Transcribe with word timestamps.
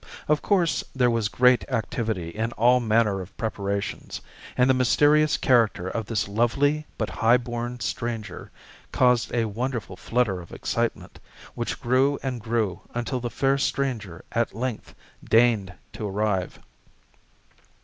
Of 0.27 0.41
course, 0.41 0.83
there 0.95 1.11
was 1.11 1.27
great 1.29 1.63
activity 1.69 2.29
in 2.29 2.53
all 2.53 2.79
manner 2.79 3.21
of 3.21 3.37
preparations; 3.37 4.19
and 4.57 4.67
the 4.67 4.73
mysterious 4.73 5.37
character 5.37 5.87
of 5.87 6.07
this 6.07 6.27
lovely 6.27 6.87
but 6.97 7.11
high 7.11 7.37
born 7.37 7.79
stranger 7.81 8.49
caused 8.91 9.31
a 9.31 9.45
wonderful 9.45 9.95
flutter 9.95 10.41
of 10.41 10.51
excitement, 10.51 11.19
which 11.53 11.79
grew 11.79 12.17
and 12.23 12.41
grew 12.41 12.81
until 12.95 13.19
the 13.19 13.29
fair 13.29 13.59
stranger 13.59 14.25
at 14.31 14.55
length 14.55 14.95
deigned 15.23 15.71
to 15.93 16.07
arrive. 16.07 16.57